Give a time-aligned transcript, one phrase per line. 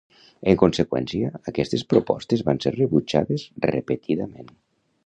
[0.53, 4.53] En conseqüència, aquestes propostes van ser rebutjades repetidament.